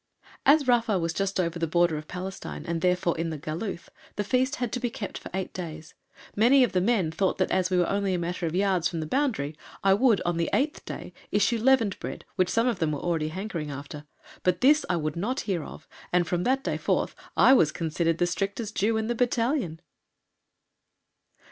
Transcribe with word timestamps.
As 0.47 0.67
Rafa 0.67 0.97
was 0.97 1.13
just 1.13 1.39
over 1.39 1.59
the 1.59 1.67
border 1.67 1.95
of 1.95 2.07
Palestine, 2.07 2.65
and 2.67 2.81
therefore 2.81 3.15
in 3.19 3.29
the 3.29 3.37
"Galuth," 3.37 3.89
the 4.15 4.23
Feast 4.23 4.55
had 4.55 4.71
to 4.71 4.79
be 4.79 4.89
kept 4.89 5.15
for 5.19 5.29
eight 5.31 5.53
days. 5.53 5.93
Many 6.35 6.63
of 6.63 6.71
the 6.71 6.81
men 6.81 7.11
thought 7.11 7.37
that, 7.37 7.51
as 7.51 7.69
we 7.69 7.77
were 7.77 7.87
only 7.87 8.15
a 8.15 8.17
matter 8.17 8.47
of 8.47 8.55
yards 8.55 8.87
from 8.87 8.99
the 8.99 9.05
boundary, 9.05 9.55
I 9.83 9.93
would 9.93 10.19
on 10.21 10.37
the 10.37 10.49
eighth 10.53 10.83
day 10.85 11.13
issue 11.31 11.59
leavened 11.59 11.99
bread, 11.99 12.25
which 12.35 12.49
some 12.49 12.65
of 12.65 12.79
them 12.79 12.93
were 12.93 12.99
already 12.99 13.27
hankering 13.27 13.69
after, 13.69 14.05
but 14.41 14.61
this 14.61 14.83
I 14.89 14.95
would 14.95 15.15
not 15.15 15.41
hear 15.41 15.63
of, 15.63 15.87
and 16.11 16.25
from 16.27 16.45
that 16.45 16.63
day 16.63 16.77
forth 16.77 17.13
I 17.37 17.53
was 17.53 17.71
considered 17.71 18.17
the 18.17 18.25
strictest 18.25 18.75
Jew 18.75 18.97
in 18.97 19.05
the 19.05 19.13
battalion! 19.13 19.81